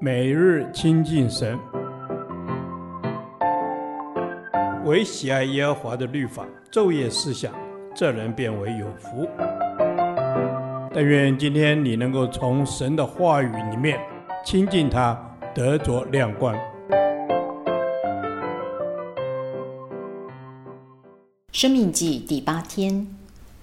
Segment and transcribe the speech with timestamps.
[0.00, 1.58] 每日亲近神，
[4.84, 7.54] 唯喜爱耶和华的律法，昼夜思想，
[7.94, 9.26] 这人便为有福。
[10.92, 13.98] 但愿今天你能够从神的话语里面
[14.44, 15.18] 亲近他，
[15.54, 16.54] 得着亮光。
[21.52, 23.06] 生命记第八天，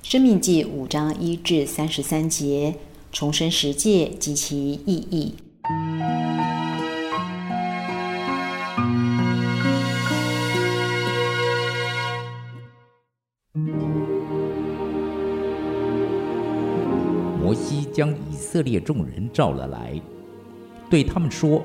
[0.01, 2.75] 生命记五章一至三十三节，
[3.11, 5.35] 重申十诫及其意义。
[18.01, 20.01] 将以色列众人召了来，
[20.89, 21.63] 对他们说：“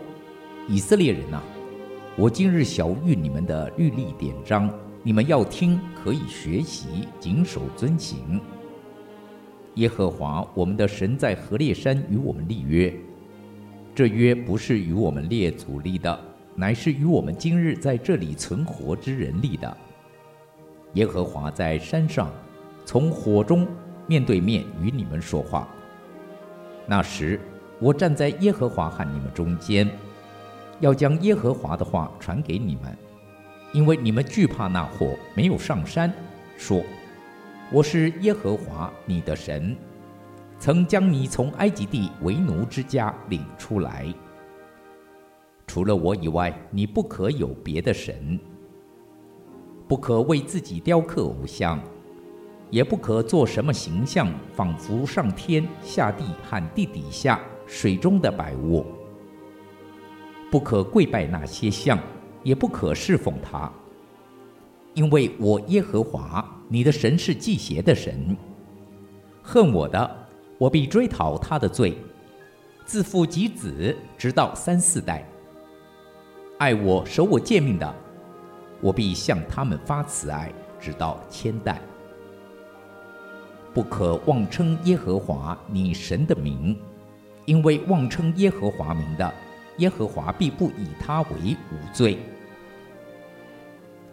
[0.69, 1.43] 以色列人啊，
[2.15, 4.71] 我今日晓谕你们的律例典章，
[5.03, 8.39] 你们要听，可以学习，谨守遵行。
[9.77, 12.95] 耶和华我们的神在何烈山与我们立约，
[13.95, 16.21] 这约不是与我们列祖立的，
[16.55, 19.75] 乃是与我们今日在这里存活之人立的。
[20.93, 22.31] 耶和华在山上，
[22.85, 23.67] 从火中
[24.07, 25.67] 面对面与你们说话。”
[26.89, 27.41] 那时，
[27.81, 29.91] 我站在耶和华和你们中间，
[30.79, 32.97] 要将耶和华的话传给你们，
[33.73, 36.13] 因为你们惧怕那火，没有上山，
[36.57, 36.83] 说
[37.73, 39.77] ：“我是耶和华你的神，
[40.61, 44.07] 曾将你从埃及地为奴之家领出来。
[45.67, 48.39] 除了我以外，你不可有别的神，
[49.89, 51.83] 不可为自己雕刻偶像。”
[52.71, 58.85] 也不可做什么形象，仿佛上天下地和地底下水中的百物。
[60.51, 61.99] 不可跪拜那些像，
[62.43, 63.71] 也不可侍奉他，
[64.95, 68.37] 因为我耶和华你的神是忌邪的神。
[69.43, 71.97] 恨我的，我必追讨他的罪，
[72.85, 75.25] 自父及子，直到三四代；
[76.59, 77.95] 爱我守我诫命的，
[78.81, 81.81] 我必向他们发慈爱，直到千代。
[83.77, 86.75] 不可妄称耶和华你神的名，
[87.45, 89.35] 因为妄称耶和华名的，
[89.77, 92.17] 耶和华必不以他为无罪。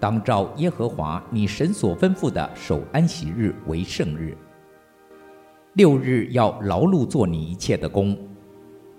[0.02, 4.36] 当照耶和华你神所吩咐的守安息日为圣日。
[5.76, 8.18] 六日要劳碌做你一切的工，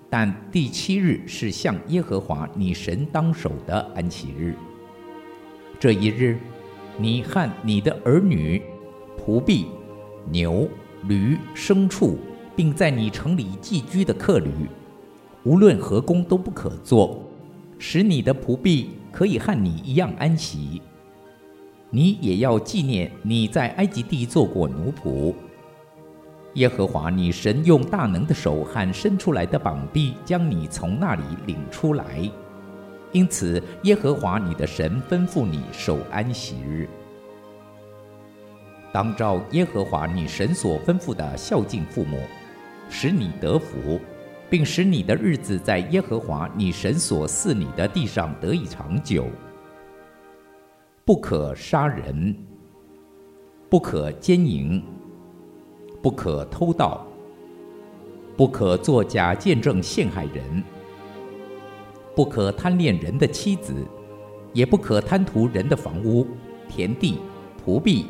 [0.08, 4.54] 但第七日是向耶和华你神当守的安息日。
[5.78, 6.38] 这一日，
[6.96, 8.62] 你和你的儿女、
[9.18, 9.66] 仆婢。
[10.30, 10.68] 牛、
[11.06, 12.18] 驴、牲畜，
[12.56, 14.50] 并在你城里寄居的客旅，
[15.44, 17.22] 无论何工都不可做，
[17.78, 20.80] 使你的仆婢可以和你一样安息。
[21.90, 25.34] 你也要纪念你在埃及地做过奴仆。
[26.54, 32.30] 耶和华你神用大能的手和伸出来的膀臂将你从那里领出来，
[33.12, 36.88] 因此耶和华你的神吩咐你守安息日。
[38.94, 42.20] 当照耶和华你神所吩咐的孝敬父母，
[42.88, 44.00] 使你得福，
[44.48, 49.26] 并使你的日子在耶和华你神所赐你的地上得以长久。
[51.04, 52.36] 不可杀人，
[53.68, 54.80] 不可奸淫，
[56.00, 57.04] 不可偷盗，
[58.36, 60.62] 不可作假见证陷害人，
[62.14, 63.74] 不可贪恋人的妻子，
[64.52, 66.24] 也不可贪图人的房屋、
[66.68, 67.18] 田地、
[67.66, 68.06] 仆婢。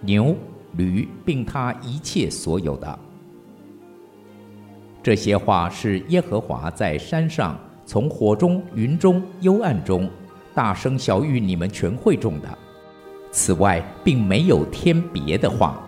[0.00, 0.36] 牛、
[0.76, 2.98] 驴，并他一切所有的。
[5.02, 10.08] 这些话是耶和华在山上从火中、云中、幽暗中
[10.54, 12.58] 大声晓諭你们全会众的。
[13.30, 15.82] 此外，并没有添别的话。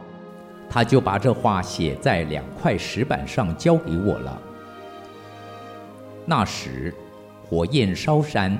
[0.70, 4.40] 他就把这话写在两块石板上，交给我了。
[6.24, 6.94] 那时，
[7.44, 8.58] 火焰烧山，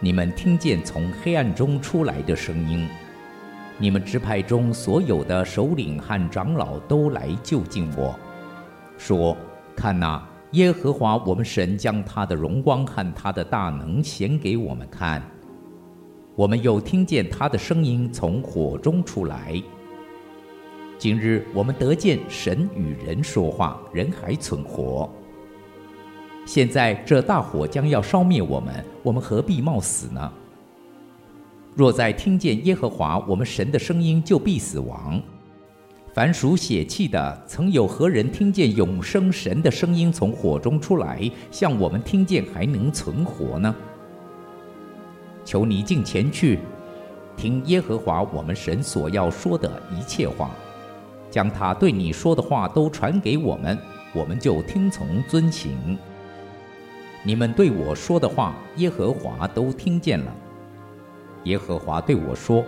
[0.00, 2.88] 你们听见从黑暗中出来的声音。
[3.78, 8.14] 你们支派中所有的首领和长老都来就近我，
[8.96, 9.36] 说
[9.74, 15.20] ：“看哪，耶和华我们神将他的荣光和他的大能显给我们看。
[16.36, 19.60] 我们又听见他的声音从火中出来。
[20.96, 25.10] 今日我们得见神与人说话，人还存活。
[26.46, 30.32] 现在这大火将要烧灭我们，我们何必冒死呢？”
[31.74, 35.20] 若再听见耶和华我们神的声音，就必死亡。
[36.12, 43.74] 凡属血气的，曾有何人听见永生神的声音从火中出来，像我们听见还能存活呢？
[45.44, 46.58] 求你进前去，
[47.34, 50.50] 听耶和华我们神所要说的一切话，
[51.30, 53.78] 将他对你说的话都传给我们，
[54.12, 55.98] 我们就听从遵行。
[57.24, 60.36] 你们对我说的话，耶和华都听见了。
[61.44, 62.64] 耶和华对我说：“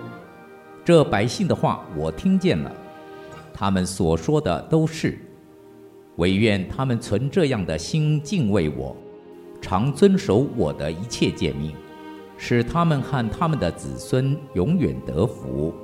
[0.84, 2.72] 这百姓的话我听见了，
[3.52, 5.18] 他们所说的都是。
[6.16, 8.96] 惟愿他们存这样的心敬畏我，
[9.60, 11.72] 常遵守我的一切诫命，
[12.36, 15.74] 使他们和他们的子孙永远得福。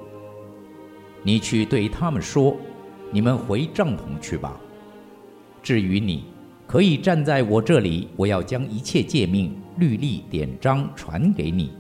[1.23, 2.57] 你去对他们说：
[3.11, 4.61] 你们回帐篷去吧。
[5.63, 6.25] 至于你。”
[6.71, 11.73] 可以站在我这里，我要将一切诫命、律例、典章传给你。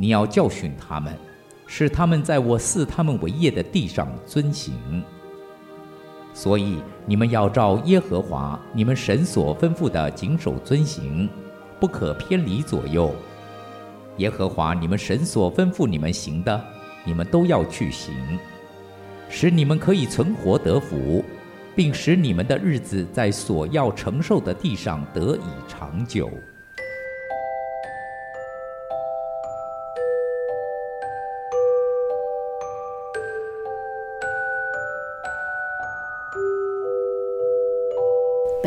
[0.00, 1.14] 你要教训他们，
[1.66, 4.72] 使他们在我赐他们为业的地上遵行。
[6.32, 11.28] 所以你们要照耶和华你们神所吩咐的谨守遵行，
[11.78, 13.14] 不可偏离左右。
[14.16, 16.58] 耶和华你们神所吩咐你们行的，
[17.04, 18.14] 你们都要去行，
[19.28, 21.22] 使你们可以存活得福。
[21.76, 26.28] 并使你们的日子在所要承受的地上得以长久。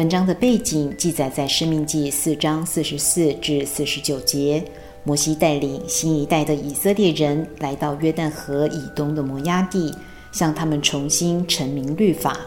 [0.03, 4.61] 文章的背景记载在《申命记》四章四十四至四十九节。
[5.05, 9.95] 摩西带领新一代的以色列人来到约旦河以东的摩押地，
[10.33, 12.37] 向他们重新陈明律法。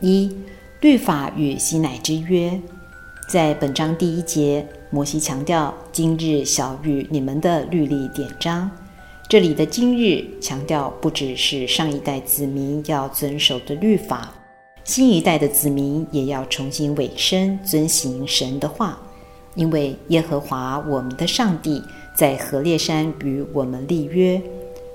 [0.00, 0.30] 一、
[0.80, 2.56] 律法与西乃之约，
[3.28, 8.70] 在本章第一节，摩西强调：“今日晓諭你们的律例典章。”
[9.28, 14.32] 这里的“今日”强调不只是上一代子民要遵守的律法，
[14.86, 18.96] 新一代的子民也要重新委身遵行神的话，
[19.56, 21.82] 因为耶和华我们的上帝
[22.16, 24.40] 在何烈山与我们立约。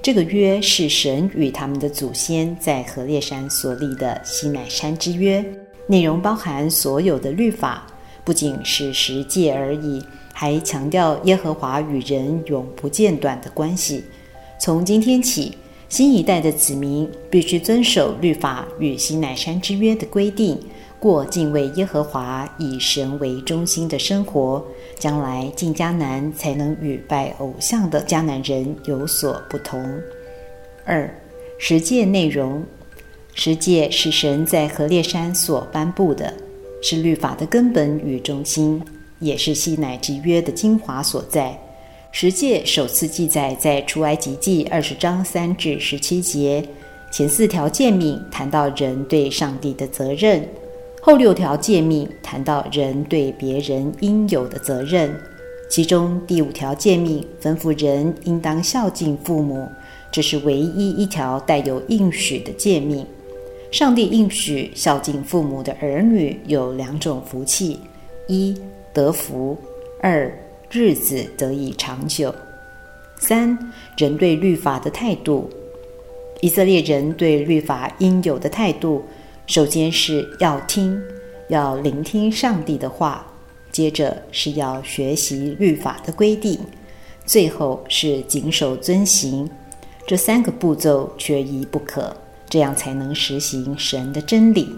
[0.01, 5.43] 这个约是神与他们的祖先在何烈山所立的西乃山之约，
[5.87, 7.85] 内容包含所有的律法，
[8.23, 10.01] 不仅是十诫而已，
[10.31, 14.05] 还强调耶和华与人永不间断的关系。
[14.57, 15.57] 从今天起，
[15.91, 20.57] 新一代的子民必须遵守律法与西乃山之约的规定。
[20.97, 24.65] 过敬畏耶和华、以神为中心的生活，
[24.97, 29.83] 将来进迦南才能与拜偶像的迦南人有所不同。
[30.85, 31.13] 二、
[31.57, 32.63] 十诫内容，
[33.33, 36.33] 十诫是神在何烈山所颁布的，
[36.81, 38.81] 是律法的根本与中心，
[39.19, 41.59] 也是西乃之约的精华所在。
[42.13, 46.63] 十诫首次记载在出埃及记二十章三至十七节，
[47.09, 50.45] 前四条诫命谈到人对上帝的责任。
[51.01, 55.09] 后六条诫命谈到人对别人应有的责任，
[55.69, 59.65] 其中第五条诫命吩咐人应当孝敬父母，
[60.11, 63.05] 这是唯一一条带有应许的诫命。
[63.71, 67.79] 上帝应许孝敬父母的儿女有两种福气：
[68.27, 68.53] 一
[68.93, 69.55] 得福；
[70.01, 70.29] 二
[70.71, 72.33] 日子得以长久。
[73.17, 73.57] 三
[73.97, 75.49] 人对律法的态度，
[76.39, 79.03] 以色列人对律法应有的态度。
[79.47, 80.99] 首先是要听，
[81.49, 83.21] 要聆听上帝的话；
[83.69, 86.57] 接着是要学习律法的规定；
[87.25, 89.49] 最后是谨守遵行。
[90.07, 92.15] 这三个步骤缺一不可，
[92.49, 94.73] 这样才能实行神的真理。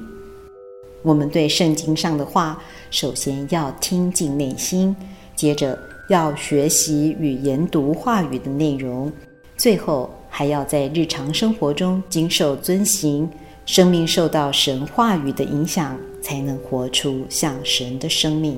[1.04, 4.96] 我们对圣经上的话，首先要听进内心，
[5.44, 9.12] 接着要学习与研读话语的内容，
[9.58, 13.30] 最后还要在日常生活中谨守遵行。
[13.66, 18.58] 生命受到神话语的影响，才能活出像神的生命。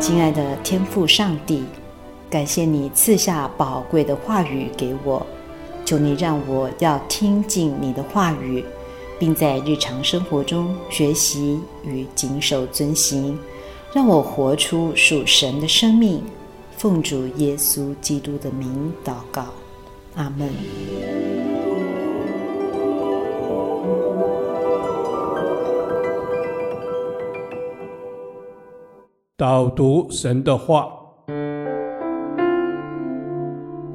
[0.00, 1.62] 亲爱的天父上帝，
[2.30, 5.26] 感谢你赐下宝贵的话语给我，
[5.92, 8.64] 求你让我要听进你的话语，
[9.18, 13.38] 并在日常生活中学习与谨守遵行。
[13.92, 16.22] 让我活出属神的生命，
[16.78, 19.44] 奉主耶稣基督的名祷告，
[20.14, 20.48] 阿门。
[29.36, 30.84] 导读神的话，《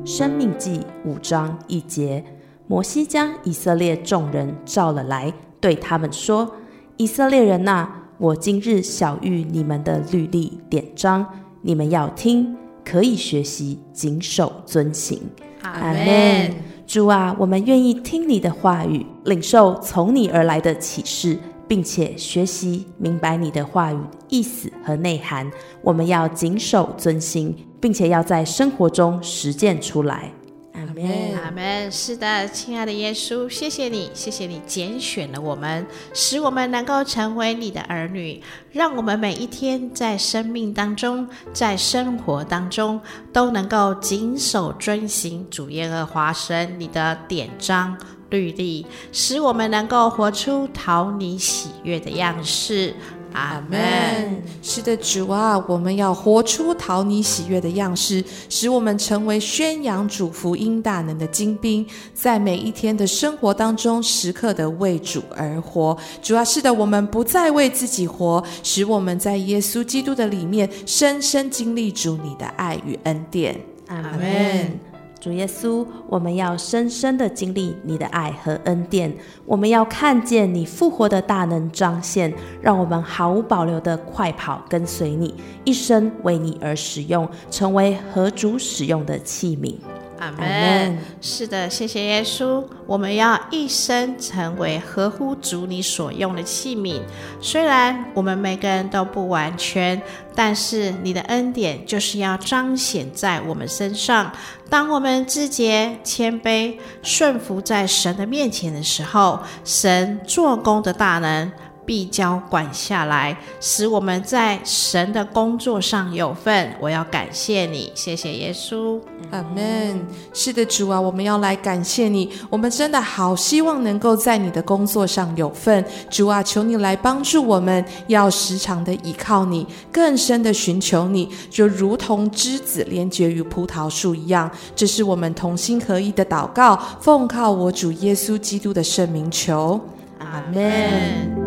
[0.07, 2.23] 申命记》五章一节，
[2.65, 6.49] 摩西将以色列众人召了来，对他们说
[6.95, 11.27] ：“以色列人哪！”我今日晓谕你们的律例典章，
[11.61, 15.21] 你们要听，可以学习，谨守遵行。
[15.61, 16.53] 阿门。
[16.87, 25.49] 主啊，我们愿意听你的话语，领受从你而来的启示，并且学习明白你的话语意思和内涵。
[25.81, 30.31] 我们要谨守遵行，并且要在生活中实践出来。
[30.73, 30.95] 阿门。
[30.95, 31.91] 门，阿门。
[31.91, 43.01] 是的，亲爱的耶稣，谢谢你，谢谢你拣选了我们，使我们能够成为你的儿女，让我们每一天在生命当中，在生活当中
[43.33, 47.97] 都能够谨守遵行主耶和华神你的典章
[48.29, 52.93] 律例，使我们能够活出讨你喜悦的样式。
[53.33, 54.41] 阿门。
[54.63, 65.95] 是的，主啊，我们要活出讨你喜悦的样式，使我们成为宣扬主福音大能的精兵，在每一天的生活当中，时刻的为主而活。
[66.21, 73.59] 主啊，是的，我们不再为自己活，使我们在耶稣基督的里面，深深经历主你的爱与恩典。
[73.87, 74.79] 阿门。
[75.19, 79.13] 主耶稣，我们要深深的经历你的爱和恩典，
[79.45, 85.33] 我们要看见你复活的大能彰显，让我们毫无保留的快跑跟随你，
[85.63, 89.75] 一生为你而使用，成为合主使用的器皿。
[90.19, 90.97] 阿门。
[91.21, 92.63] 是的，谢谢耶稣。
[92.85, 97.01] 我们要一生成为合乎主你所用的器皿。
[97.41, 100.01] 虽然我们每个人都不完全，
[100.35, 104.31] 但是你的恩典就是要彰显在我们身上。
[104.69, 111.51] 当我们自洁、谦卑、顺服在神的面前的时候，神做工的大能。
[111.87, 116.75] 必交管下来，使我们在神的工作上有份。
[116.81, 118.99] 我要感谢你，谢谢耶稣，
[119.31, 120.05] 阿门。
[120.33, 122.29] 是的，主啊，我们要来感谢你。
[122.49, 125.83] 我们真的好希望能够在你的工作上有份。
[126.09, 134.51] 主啊，求你来帮助我们，要时常的依靠你，更深的寻求你，就如同枝子连结于葡萄树一样。
[134.75, 139.79] 这是我们同心合一的祷告，奉靠我主耶稣基督的圣名求，
[140.19, 141.46] 阿门。